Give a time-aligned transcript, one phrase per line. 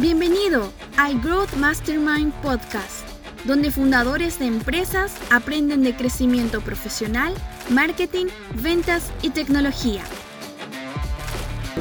[0.00, 3.06] Bienvenido al Growth Mastermind Podcast,
[3.44, 7.34] donde fundadores de empresas aprenden de crecimiento profesional,
[7.68, 8.28] marketing,
[8.62, 10.02] ventas y tecnología.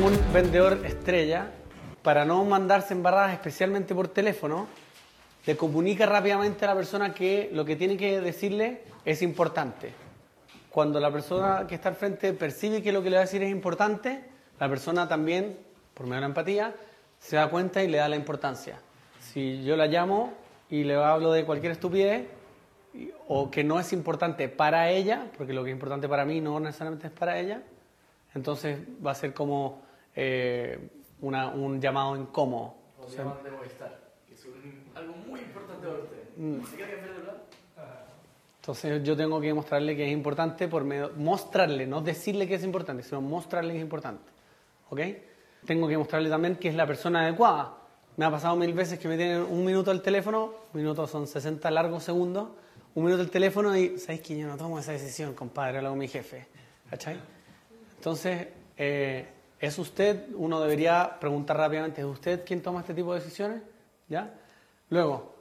[0.04, 1.50] Un vendedor estrella,
[2.02, 4.68] para no mandarse embarradas especialmente por teléfono,
[5.46, 9.94] le comunica rápidamente a la persona que lo que tiene que decirle es importante.
[10.70, 13.42] Cuando la persona que está al frente percibe que lo que le va a decir
[13.44, 14.26] es importante,
[14.60, 15.58] la persona también,
[15.94, 16.76] por medio empatía,
[17.20, 18.80] se da cuenta y le da la importancia.
[19.20, 20.34] Si yo la llamo
[20.70, 22.28] y le hablo de cualquier estupidez
[23.28, 26.60] o que no es importante para ella, porque lo que es importante para mí no
[26.60, 27.62] necesariamente es para ella,
[28.34, 29.82] entonces va a ser como
[30.16, 30.90] eh,
[31.22, 32.76] una, un llamado incómodo.
[33.00, 34.46] O sea, de Movistar, que es
[34.96, 36.24] algo muy importante para usted.
[36.38, 36.64] Mm.
[36.64, 37.36] ¿Se quiere cambiar de plan?
[38.62, 42.64] Entonces yo tengo que mostrarle que es importante por medio, mostrarle, no decirle que es
[42.64, 44.32] importante, sino mostrarle que es importante.
[44.90, 45.00] ¿Ok?
[45.66, 47.76] Tengo que mostrarle también que es la persona adecuada.
[48.18, 51.72] Me ha pasado mil veces que me tienen un minuto al teléfono, minutos son 60
[51.72, 52.50] largos segundos,
[52.96, 56.00] un minuto al teléfono y sabéis que yo no tomo esa decisión, compadre, hablo con
[56.00, 56.48] mi jefe.
[56.90, 57.20] ¿Cachai?
[57.96, 59.28] Entonces, eh,
[59.60, 60.28] ¿es usted?
[60.36, 63.62] Uno debería preguntar rápidamente, ¿es usted quien toma este tipo de decisiones?
[64.08, 64.34] ¿Ya?
[64.90, 65.36] Luego,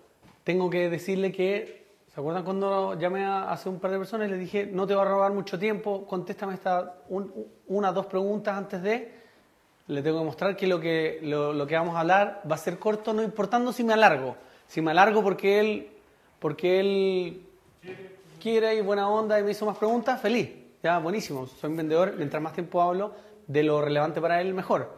[0.45, 4.35] tengo que decirle que, ¿se acuerdan cuando llamé a, hace un par de personas y
[4.35, 7.33] dije, no te va a robar mucho tiempo, contéstame esta, un,
[7.67, 9.15] una, dos preguntas antes de,
[9.89, 12.59] le tengo que mostrar que lo, que lo, lo, que vamos a hablar va a
[12.59, 14.37] ser corto, no importando si me alargo.
[14.69, 15.89] Si me alargo porque él,
[16.39, 17.43] porque él
[18.41, 20.51] quiere y buena onda y me hizo más preguntas, feliz.
[20.83, 21.47] Ya, buenísimo.
[21.47, 23.13] Soy un vendedor, mientras más tiempo hablo
[23.47, 24.93] de lo relevante para él, mejor.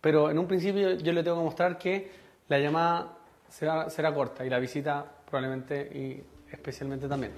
[0.00, 2.10] Pero en un principio yo le tengo que mostrar que
[2.48, 6.22] la llamada será, será corta y la visita probablemente y
[6.52, 7.32] especialmente también.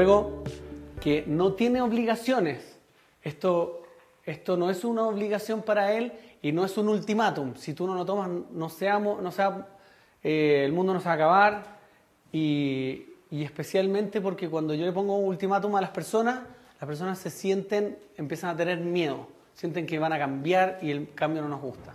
[0.00, 0.44] Luego,
[0.98, 2.78] que no tiene obligaciones.
[3.22, 3.82] Esto,
[4.24, 7.54] esto no es una obligación para él y no es un ultimátum.
[7.56, 9.68] Si tú no lo tomas, no seamos, no sea,
[10.24, 11.64] eh, el mundo no se va a acabar.
[12.32, 16.44] Y, y especialmente porque cuando yo le pongo un ultimátum a las personas,
[16.80, 21.12] las personas se sienten, empiezan a tener miedo, sienten que van a cambiar y el
[21.12, 21.94] cambio no nos gusta.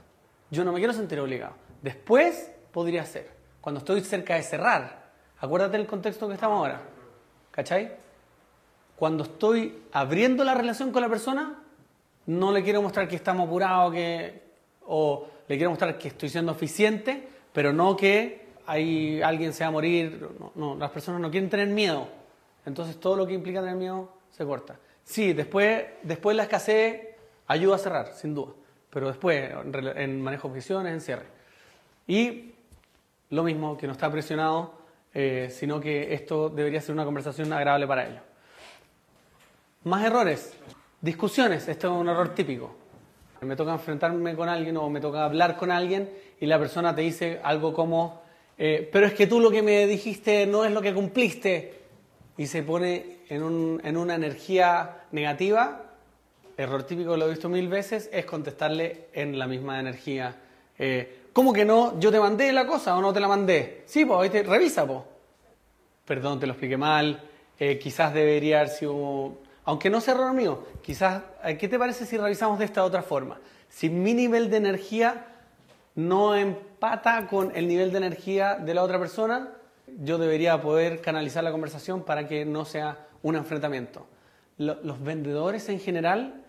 [0.51, 1.55] Yo no me quiero sentir obligado.
[1.81, 5.05] Después podría ser, cuando estoy cerca de cerrar.
[5.39, 6.94] Acuérdate del contexto que estamos ahora.
[7.55, 7.89] ¿Cachai?
[8.97, 11.63] Cuando estoy abriendo la relación con la persona,
[12.25, 14.41] no le quiero mostrar que estamos apurados que,
[14.85, 19.69] o le quiero mostrar que estoy siendo eficiente, pero no que hay, alguien se va
[19.69, 20.29] a morir.
[20.37, 22.09] No, no, las personas no quieren tener miedo.
[22.65, 24.77] Entonces todo lo que implica tener miedo se corta.
[25.05, 27.15] Sí, después, después la escasez
[27.47, 28.51] ayuda a cerrar, sin duda.
[28.89, 29.49] Pero después,
[29.95, 31.25] en, manejo de objeciones, en cierre.
[32.05, 32.53] Y
[33.29, 34.84] lo mismo, que no está presionado,
[35.17, 38.21] eh, sino que esto debería ser una conversación agradable para ellos.
[39.85, 40.53] Más errores.
[40.99, 41.69] Discusiones.
[41.69, 42.75] Esto es un error típico.
[43.39, 46.09] Me toca enfrentarme con alguien o me toca hablar con alguien
[46.39, 48.23] y la persona te dice algo como,
[48.57, 51.79] eh, pero es que tú lo que me dijiste no es lo que cumpliste.
[52.37, 55.93] Y se pone en, un, en una energía negativa.
[56.57, 60.35] Error típico, lo he visto mil veces, es contestarle en la misma energía.
[60.77, 61.99] Eh, ¿Cómo que no?
[61.99, 63.83] ¿Yo te mandé la cosa o no te la mandé?
[63.87, 64.99] Sí, pues, te revisa, pues.
[66.05, 67.21] Perdón, te lo expliqué mal.
[67.59, 69.33] Eh, quizás debería haber sido.
[69.65, 71.23] Aunque no sea error mío, quizás.
[71.59, 73.37] ¿Qué te parece si revisamos de esta otra forma?
[73.67, 75.25] Si mi nivel de energía
[75.95, 79.49] no empata con el nivel de energía de la otra persona,
[79.87, 84.07] yo debería poder canalizar la conversación para que no sea un enfrentamiento.
[84.57, 86.45] Los vendedores en general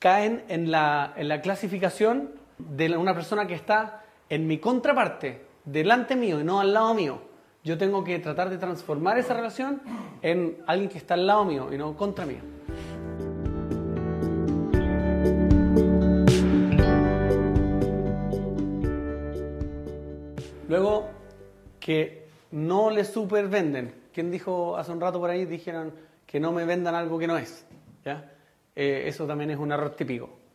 [0.00, 6.16] caen en la, en la clasificación de una persona que está en mi contraparte, delante
[6.16, 7.20] mío y no al lado mío.
[7.62, 9.80] Yo tengo que tratar de transformar esa relación
[10.22, 12.36] en alguien que está al lado mío y no contra mí.
[20.68, 21.08] Luego,
[21.78, 23.94] que no le supervenden.
[24.12, 25.44] ¿Quién dijo hace un rato por ahí?
[25.44, 25.92] Dijeron
[26.26, 27.66] que no me vendan algo que no es.
[28.04, 28.32] ¿ya?
[28.74, 30.45] Eh, eso también es un error típico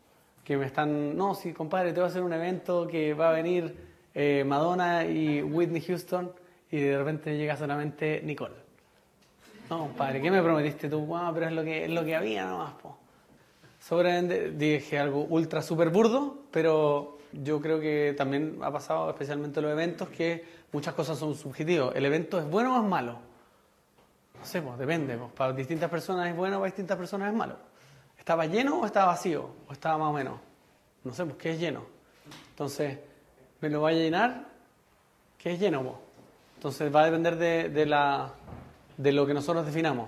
[0.43, 3.33] que me están, no, sí, compadre, te voy a hacer un evento que va a
[3.33, 3.75] venir
[4.13, 6.31] eh, Madonna y Whitney Houston
[6.69, 8.55] y de repente llega solamente Nicole.
[9.69, 11.15] No, compadre, ¿qué me prometiste tú?
[11.15, 12.97] Ah, pero es lo que, es lo que había nomás, po.
[13.79, 14.21] Sobre
[14.51, 19.71] dije algo ultra super burdo, pero yo creo que también ha pasado, especialmente en los
[19.71, 21.95] eventos, que muchas cosas son subjetivas.
[21.95, 23.19] ¿El evento es bueno o es malo?
[24.37, 25.17] No sé, pues depende.
[25.17, 27.55] Pues, para distintas personas es bueno, para distintas personas es malo.
[28.21, 29.49] ¿Estaba lleno o estaba vacío?
[29.67, 30.39] ¿O estaba más o menos?
[31.03, 31.81] No sé, pues ¿qué es lleno?
[32.51, 32.99] Entonces,
[33.59, 34.45] ¿me lo vaya a llenar?
[35.39, 35.81] ¿Qué es lleno?
[35.81, 35.95] Pues?
[36.57, 38.31] Entonces va a depender de, de, la,
[38.95, 40.07] de lo que nosotros definamos.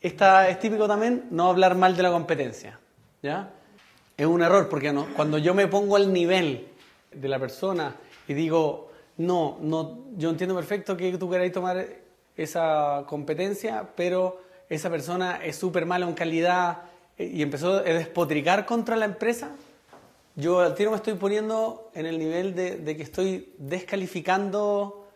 [0.00, 2.76] esta, es típico también no hablar mal de la competencia.
[3.22, 3.52] ¿ya?
[4.16, 6.66] Es un error porque no, cuando yo me pongo al nivel
[7.12, 7.94] de la persona
[8.26, 11.86] y digo, no, no, yo entiendo perfecto que tú queráis tomar
[12.36, 16.82] esa competencia, pero esa persona es súper mala en calidad
[17.18, 19.50] y empezó a despotricar contra la empresa,
[20.34, 25.08] yo al tiro me estoy poniendo en el nivel de, que estoy descalificando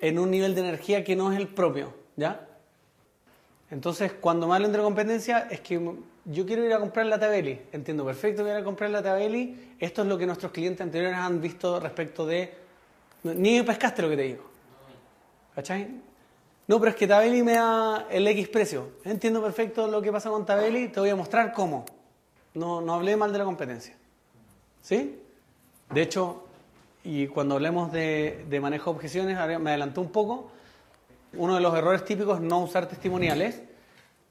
[0.00, 2.48] en un nivel de energía que no es el propio, ¿ya?
[3.70, 5.78] Entonces, cuando me hablan de competencia, es que
[6.24, 7.60] yo quiero ir a comprar la Tabeli.
[7.72, 9.74] Entiendo perfecto que ir a comprar la Tabeli.
[9.78, 12.54] Esto es lo que nuestros clientes anteriores han visto respecto de...
[13.24, 14.44] Ni pescaste lo que te digo.
[15.54, 15.88] ¿Cachai?
[16.66, 18.92] No, pero es que Tabeli me da el X precio.
[19.04, 21.84] Entiendo perfecto lo que pasa con Tabeli, te voy a mostrar cómo.
[22.54, 23.94] No, no hablé mal de la competencia.
[24.80, 25.20] ¿Sí?
[25.90, 26.44] De hecho,
[27.04, 30.50] y cuando hablemos de, de manejo de objeciones, me adelantó un poco.
[31.34, 33.60] Uno de los errores típicos es no usar testimoniales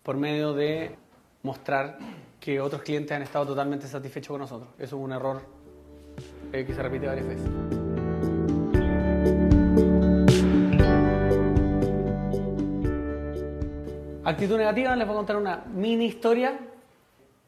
[0.02, 0.96] por medio de
[1.44, 2.00] mostrar
[2.40, 4.70] que otros clientes han estado totalmente satisfechos con nosotros.
[4.78, 5.42] Eso es un error
[6.52, 7.93] eh, que se repite varias veces.
[14.26, 16.58] Actitud negativa, les voy a contar una mini historia.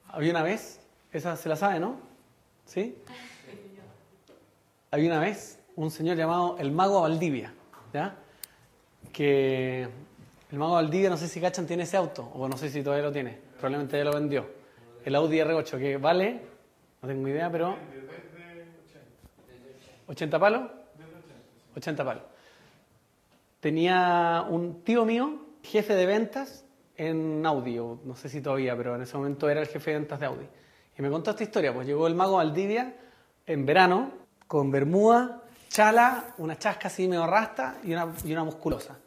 [0.10, 0.82] Había una vez,
[1.14, 1.96] esa se la sabe, ¿no?
[2.66, 2.98] ¿Sí?
[4.92, 7.54] Había una vez un señor llamado el Mago Valdivia,
[7.94, 8.16] ¿ya?
[9.14, 9.84] Que
[10.52, 13.06] el Mago Valdivia, no sé si cachan, tiene ese auto, o no sé si todavía
[13.06, 14.46] lo tiene, probablemente ya lo vendió.
[15.06, 16.42] El Audi R8, que vale,
[17.02, 17.78] no tengo idea, pero...
[20.10, 20.72] ¿80 palos?
[21.78, 22.24] 80 palos.
[23.62, 26.65] Tenía un tío mío, jefe de ventas,
[26.98, 30.20] en Audi, no sé si todavía, pero en ese momento era el jefe de ventas
[30.20, 30.48] de Audi.
[30.98, 32.96] Y me contó esta historia, pues llegó el mago Valdivia
[33.46, 34.12] en verano,
[34.48, 38.98] con bermuda, chala, una chasca así medio rasta y una, y una musculosa.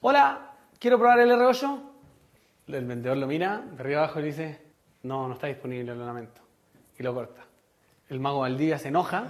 [0.00, 1.80] Hola, ¿quiero probar el R8?
[2.68, 4.62] El vendedor lo mira de arriba abajo y le dice,
[5.02, 6.40] no, no está disponible, lo lamento.
[6.96, 7.42] Y lo corta.
[8.08, 9.24] El mago Valdivia se enoja,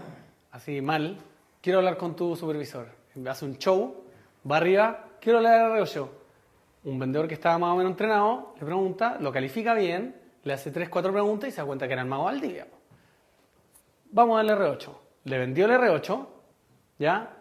[0.52, 1.16] así mal,
[1.62, 2.88] quiero hablar con tu supervisor.
[3.26, 4.04] Hace un show,
[4.48, 6.19] va arriba, quiero hablar del R8
[6.84, 10.70] un vendedor que estaba más o menos entrenado le pregunta, lo califica bien, le hace
[10.70, 12.66] 3, 4 preguntas y se da cuenta que era el mago Valdivia.
[14.12, 14.90] Vamos al R8.
[15.24, 16.26] Le vendió el R8,
[16.98, 17.36] ya,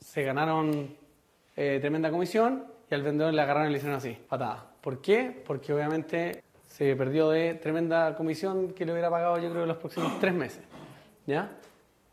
[0.00, 0.96] se ganaron
[1.56, 4.66] eh, tremenda comisión y al vendedor le agarraron y le hicieron así, patada.
[4.80, 5.42] ¿Por qué?
[5.46, 10.18] Porque obviamente se perdió de tremenda comisión que le hubiera pagado yo creo los próximos
[10.18, 10.64] tres meses,
[11.26, 11.52] ¿ya?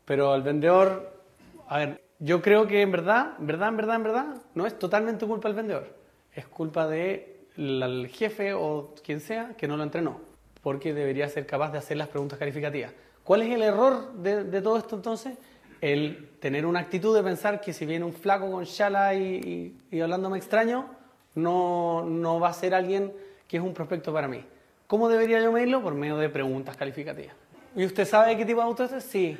[0.04, 1.22] Pero al vendedor,
[1.68, 4.78] a ver, yo creo que en verdad, en verdad, en verdad, en verdad, no es
[4.78, 5.97] totalmente culpa del vendedor
[6.38, 10.20] es culpa del jefe o quien sea que no lo entrenó,
[10.62, 12.92] porque debería ser capaz de hacer las preguntas calificativas.
[13.24, 15.36] ¿Cuál es el error de, todo esto entonces?
[15.80, 20.00] El tener una actitud de pensar que si viene un flaco con chala y, y,
[20.00, 20.86] hablándome extraño,
[21.34, 23.12] no, no va a ser alguien
[23.46, 24.44] que es un prospecto para mí.
[24.86, 25.82] ¿Cómo debería yo medirlo?
[25.82, 27.34] Por medio de preguntas calificativas.
[27.76, 29.04] ¿Y usted sabe qué tipo de auto es?
[29.04, 29.38] Sí.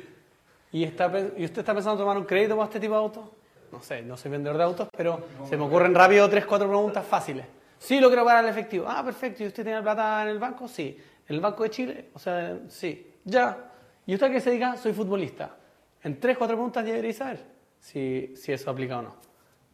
[0.71, 3.38] ¿Y, está, ¿Y usted está pensando en tomar un crédito para este tipo de auto?
[3.71, 7.05] No sé, no soy vendedor de autos, pero se me ocurren rápido tres, cuatro preguntas
[7.05, 7.45] fáciles.
[7.77, 8.85] Sí, lo quiero pagar al efectivo.
[8.87, 9.43] Ah, perfecto.
[9.43, 10.67] ¿Y usted tiene plata en el banco?
[10.67, 10.97] Sí.
[11.27, 12.09] ¿En el Banco de Chile?
[12.13, 13.13] O sea, sí.
[13.23, 13.71] Ya.
[14.05, 14.75] ¿Y usted a qué se dedica?
[14.75, 15.55] Soy futbolista.
[16.03, 17.45] En tres, cuatro preguntas ya debería saber
[17.79, 19.15] si, si eso aplica o no.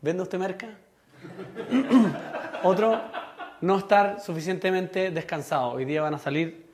[0.01, 0.67] ¿Vende usted merca?
[2.63, 3.01] Otro,
[3.61, 5.71] no estar suficientemente descansado.
[5.71, 6.69] Hoy día van a salir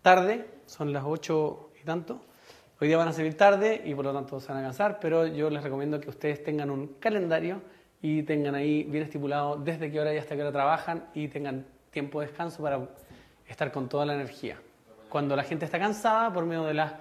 [0.00, 2.22] tarde, son las ocho y tanto.
[2.82, 5.26] Hoy día van a salir tarde y por lo tanto se van a cansar, pero
[5.26, 7.60] yo les recomiendo que ustedes tengan un calendario
[8.00, 11.66] y tengan ahí bien estipulado desde qué hora y hasta qué hora trabajan y tengan
[11.90, 12.80] tiempo de descanso para
[13.46, 14.56] estar con toda la energía.
[15.10, 16.94] Cuando la gente está cansada, por medio de las,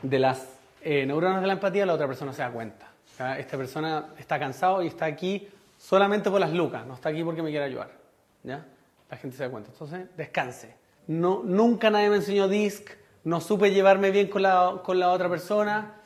[0.00, 0.48] de las
[0.80, 2.88] eh, neuronas de la empatía, la otra persona se da cuenta.
[3.36, 5.46] Esta persona está cansado y está aquí
[5.76, 7.90] solamente por las lucas, no está aquí porque me quiere ayudar.
[8.44, 8.64] ¿ya?
[9.10, 9.72] La gente se da cuenta.
[9.72, 10.74] Entonces, descanse.
[11.06, 15.28] No, nunca nadie me enseñó DISC no supe llevarme bien con la, con la otra
[15.28, 15.96] persona,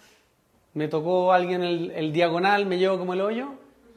[0.73, 3.49] me tocó alguien el, diagonal, me llevo como el hoyo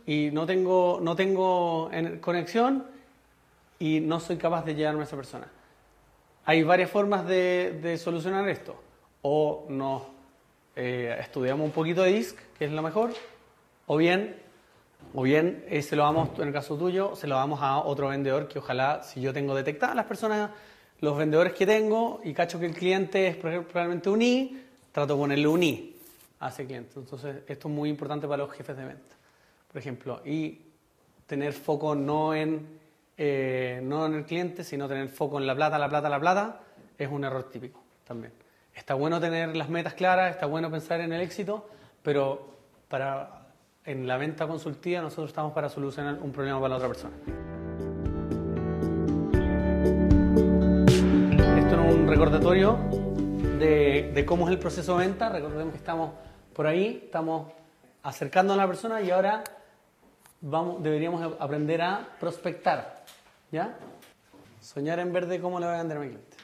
[0.05, 1.89] y no tengo, no tengo
[2.19, 2.85] conexión
[3.79, 5.47] y no soy capaz de llevarme a esa persona.
[6.43, 8.75] Hay varias formas de, de solucionar esto.
[9.21, 10.01] O nos
[10.75, 13.11] eh, estudiamos un poquito de DISC, que es lo mejor,
[13.87, 14.35] o bien,
[15.15, 18.09] o bien eh, se lo damos, en el caso tuyo, se lo damos a otro
[18.09, 20.49] vendedor que ojalá, si yo tengo detectadas las personas
[21.03, 25.33] los vendedores que tengo y cacho que el cliente es probablemente un I, trato con
[25.33, 25.97] el un I
[26.39, 26.97] a ese cliente.
[26.97, 29.15] Entonces, esto es muy importante para los jefes de venta,
[29.69, 30.21] por ejemplo.
[30.23, 30.61] Y
[31.27, 32.79] tener foco no en,
[33.17, 36.61] eh, no en el cliente, sino tener foco en la plata, la plata, la plata,
[36.97, 38.31] es un error típico también.
[38.73, 41.67] Está bueno tener las metas claras, está bueno pensar en el éxito,
[42.01, 42.47] pero
[42.87, 43.49] para,
[43.83, 47.42] en la venta consultiva nosotros estamos para solucionar un problema para la otra persona.
[52.13, 52.77] Recordatorio
[53.57, 55.29] de, cómo es el proceso de venta.
[55.29, 56.11] Recordemos que estamos
[56.53, 57.51] por ahí, estamos
[58.03, 59.43] acercando a la persona y ahora
[60.39, 63.03] vamos, deberíamos aprender a prospectar.
[63.51, 63.75] ¿Ya?
[64.61, 66.37] Soñar en verde, ¿cómo le voy a vender a mi cliente?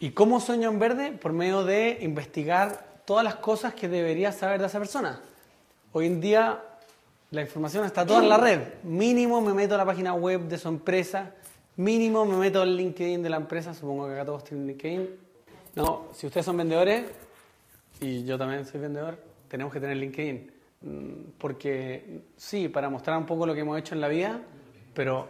[0.00, 1.12] ¿Y cómo sueño en verde?
[1.12, 5.22] Por medio de investigar todas las cosas que debería saber de esa persona.
[5.92, 6.62] Hoy en día
[7.30, 8.60] la información está toda en la red.
[8.82, 11.30] Mínimo me meto a la página web de su empresa,
[11.76, 15.10] mínimo me meto al LinkedIn de la empresa, supongo que acá todos tienen LinkedIn.
[15.76, 17.04] No, si ustedes son vendedores,
[18.00, 19.18] y yo también soy vendedor,
[19.48, 20.52] tenemos que tener LinkedIn.
[20.82, 24.40] Mm, porque sí, para mostrar un poco lo que hemos hecho en la vida,
[24.94, 25.28] pero,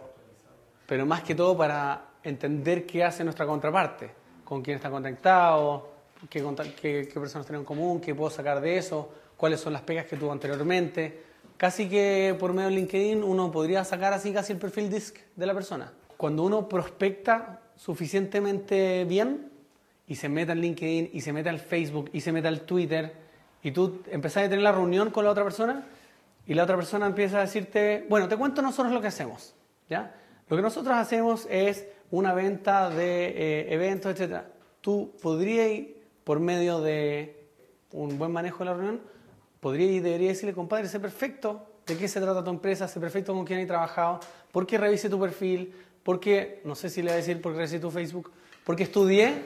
[0.85, 4.11] pero más que todo para entender qué hace nuestra contraparte,
[4.43, 5.89] con quién está conectado,
[6.29, 6.43] qué,
[6.79, 10.05] qué, qué personas tienen en común, qué puedo sacar de eso, cuáles son las pegas
[10.05, 11.23] que tuvo anteriormente.
[11.57, 15.45] Casi que por medio de LinkedIn uno podría sacar así casi el perfil disc de
[15.45, 15.91] la persona.
[16.17, 19.51] Cuando uno prospecta suficientemente bien
[20.07, 23.13] y se mete al LinkedIn y se mete al Facebook y se mete al Twitter
[23.61, 25.85] y tú empezás a tener la reunión con la otra persona
[26.47, 29.53] y la otra persona empieza a decirte, bueno, te cuento nosotros lo que hacemos,
[29.89, 30.15] ¿ya?
[30.49, 34.43] Lo que nosotros hacemos es una venta de eh, eventos, etc.
[34.79, 35.89] Tú podrías,
[36.23, 37.49] por medio de
[37.91, 39.01] un buen manejo de la reunión,
[39.59, 43.33] podría y debería decirle, compadre, sé perfecto de qué se trata tu empresa, sé perfecto
[43.33, 44.21] con quién hay trabajado,
[44.51, 45.73] por qué revise tu perfil,
[46.07, 48.31] porque, no sé si le voy a decir por qué revisé tu Facebook,
[48.63, 49.41] porque estudié,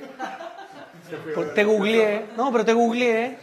[1.55, 3.35] te googleé, no, pero te googleé.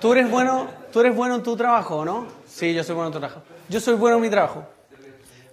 [0.00, 2.26] tú eres bueno, tú eres bueno en tu trabajo, ¿no?
[2.46, 3.42] Sí, yo soy bueno en tu trabajo.
[3.68, 4.64] Yo soy bueno en mi trabajo.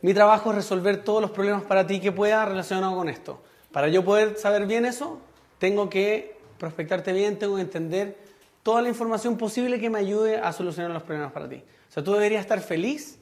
[0.02, 3.44] Mi trabajo es resolver todos los problemas para ti que pueda relacionado con esto.
[3.74, 5.20] Para yo poder saber bien eso,
[5.60, 8.18] tengo que prospectarte bien, tengo que entender
[8.64, 11.62] toda la información posible que me ayude a solucionar los problemas para ti.
[11.90, 13.20] O sea, tú deberías estar feliz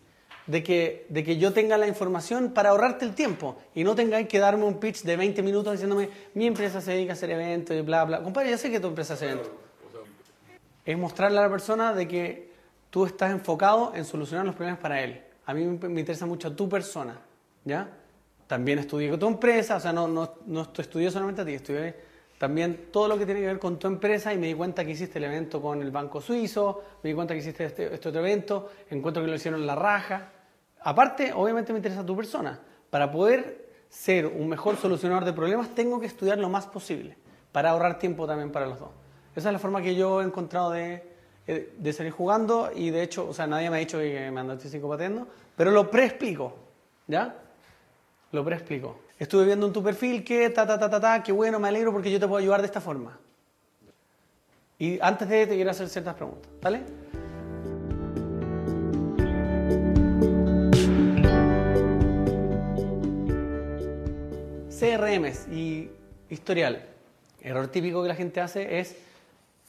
[0.48, 4.28] de que, de que yo tenga la información para ahorrarte el tiempo y no tengáis
[4.28, 7.76] que darme un pitch de 20 minutos diciéndome mi empresa se dedica a hacer eventos
[7.76, 8.22] y bla, bla.
[8.22, 9.52] Compadre, ya sé que tu empresa hace eventos.
[10.86, 12.52] Es mostrarle a la persona de que
[12.90, 15.22] tú estás enfocado en solucionar los problemas para él.
[15.46, 17.20] A mí me interesa mucho tu persona,
[17.64, 17.90] ¿ya?
[18.48, 21.96] También estudié con tu empresa, o sea, no, no, no estudié solamente a ti, estudié
[22.44, 24.92] también todo lo que tiene que ver con tu empresa y me di cuenta que
[24.92, 28.20] hiciste el evento con el Banco Suizo, me di cuenta que hiciste este, este otro
[28.20, 30.30] evento, encuentro que lo hicieron en la raja.
[30.82, 32.60] Aparte, obviamente me interesa tu persona.
[32.90, 37.16] Para poder ser un mejor solucionador de problemas, tengo que estudiar lo más posible,
[37.54, 38.90] para ahorrar tiempo también para los dos.
[39.34, 41.02] Esa es la forma que yo he encontrado de,
[41.48, 44.42] eh, de seguir jugando y de hecho, o sea, nadie me ha dicho que me
[44.42, 46.58] andaste pateando, pero lo preexplico,
[47.08, 47.38] ¿ya?
[48.34, 48.98] Lo preexplico.
[49.24, 51.94] Estuve viendo en tu perfil que ta, ta, ta, ta, ta, qué bueno, me alegro
[51.94, 53.18] porque yo te puedo ayudar de esta forma.
[54.78, 56.82] Y antes de te quiero hacer ciertas preguntas, ¿vale?
[64.78, 65.90] CRMs y
[66.30, 66.84] historial.
[67.40, 68.98] Error típico que la gente hace es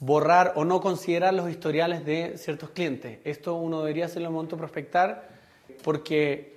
[0.01, 3.21] borrar o no considerar los historiales de ciertos clientes.
[3.23, 5.29] Esto uno debería hacerlo en el momento prospectar
[5.85, 6.54] porque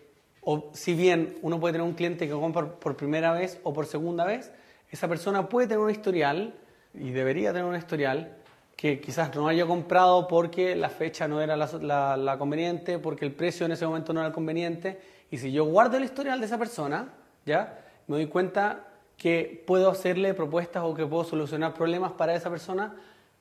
[0.49, 3.85] o si bien uno puede tener un cliente que compra por primera vez o por
[3.85, 4.49] segunda vez,
[4.89, 6.53] esa persona puede tener un historial
[6.93, 8.33] y debería tener un historial
[8.77, 13.65] que quizás no haya comprado porque la fecha no era la, conveniente, porque el precio
[13.65, 15.01] en ese momento no era conveniente.
[15.29, 17.09] Y si yo guardo el historial de esa persona,
[17.45, 18.87] ya me doy cuenta
[19.17, 22.95] que puedo hacerle propuestas o que puedo solucionar problemas para esa persona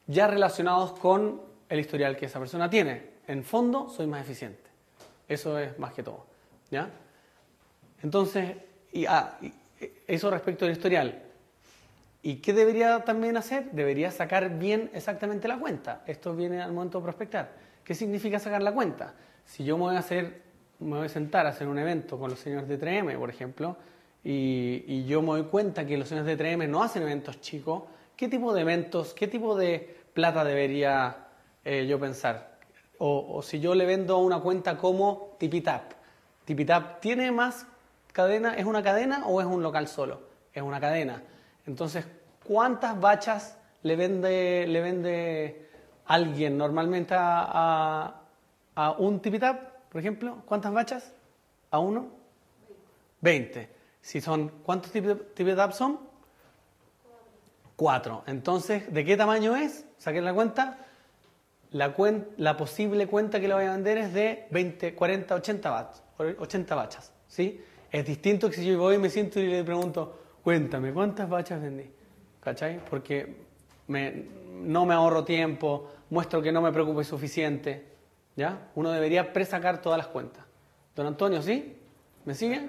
[0.09, 3.11] ya relacionados con el historial que esa persona tiene.
[3.29, 4.69] En fondo, soy más eficiente.
[5.29, 6.35] Eso es más que todo.
[6.71, 6.91] ¿Ya?
[8.03, 8.57] Entonces,
[9.09, 9.39] ah,
[10.07, 11.23] eso respecto al historial.
[12.23, 13.71] ¿Y qué debería también hacer?
[13.71, 16.03] Debería sacar bien exactamente la cuenta.
[16.07, 17.53] Esto viene al momento de prospectar.
[17.85, 19.15] ¿Qué significa sacar la cuenta?
[19.45, 20.43] Si yo me voy a hacer,
[20.81, 23.77] me voy a sentar a hacer un evento con los señores de 3M, por ejemplo,
[24.25, 27.85] y, yo me doy cuenta que los señores de 3M no hacen eventos chicos,
[28.17, 31.29] ¿qué tipo de eventos, qué tipo de plata debería
[31.65, 32.59] eh, yo pensar?
[32.99, 35.93] O, si yo le vendo una cuenta como Tipitap.
[36.47, 37.67] Tipitap tiene más
[38.13, 40.23] cadena, ¿es una cadena o es un local solo?
[40.55, 41.23] Es una cadena.
[41.67, 42.07] Entonces,
[42.47, 45.71] ¿cuántas bachas le vende, le vende
[46.07, 48.23] alguien normalmente a,
[48.77, 50.39] a, un Tipitap, por ejemplo?
[50.47, 51.13] ¿Cuántas bachas?
[51.73, 52.11] ¿A uno?
[53.23, 53.69] 20.
[54.01, 55.99] Si son, ¿cuántos Tipitap son?
[57.75, 58.23] Cuatro.
[58.27, 59.85] Entonces, ¿de qué tamaño es?
[59.99, 60.86] Saquen la cuenta.
[61.73, 61.95] La,
[62.37, 66.03] la posible cuenta que le voy a vender es de 20, 40, 80 bachas.
[66.19, 67.61] 80 bachas ¿sí?
[67.91, 71.61] Es distinto que si yo voy y me siento y le pregunto, cuéntame, ¿cuántas bachas
[71.61, 71.91] vendí?
[72.41, 72.81] ¿Cachai?
[72.89, 73.37] Porque
[73.89, 74.25] me,
[74.63, 77.95] no me ahorro tiempo, muestro que no me preocupe suficiente.
[78.37, 78.69] ¿Ya?
[78.75, 80.45] Uno debería presacar todas las cuentas.
[80.95, 81.77] Don Antonio, ¿sí?
[82.25, 82.69] ¿Me sigue?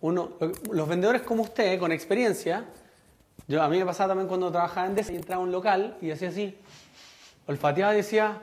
[0.00, 0.32] uno,
[0.70, 2.64] los vendedores como usted, con experiencia,
[3.46, 5.96] yo, a mí me pasaba también cuando trabajaba en DESA y entraba a un local
[6.00, 6.56] y hacía así,
[7.48, 8.40] olfateaba decía,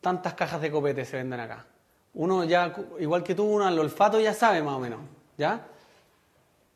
[0.00, 1.66] tantas cajas de copete se venden acá.
[2.12, 5.00] Uno ya, igual que tú, uno al olfato ya sabe más o menos,
[5.36, 5.66] ¿ya?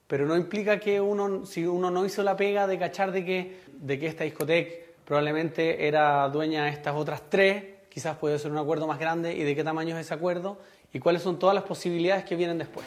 [0.07, 3.61] Pero no implica que uno, si uno no hizo la pega de cachar de que,
[3.73, 8.59] de que esta discoteca probablemente era dueña de estas otras tres, quizás puede ser un
[8.59, 10.59] acuerdo más grande y de qué tamaño es ese acuerdo
[10.93, 12.87] y cuáles son todas las posibilidades que vienen después.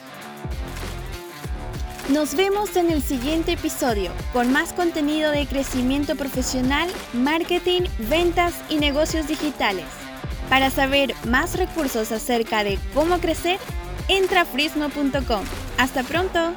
[2.12, 8.80] Nos vemos en el siguiente episodio con más contenido de crecimiento profesional, marketing, ventas y
[8.80, 9.86] negocios digitales.
[10.50, 13.60] Para saber más recursos acerca de cómo crecer,
[14.10, 15.46] entra frismo.com.
[15.77, 16.53] Hasta pronto.